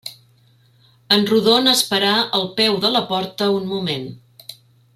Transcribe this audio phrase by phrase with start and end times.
[1.17, 4.09] En Rodon es parà al peu de la porta un moment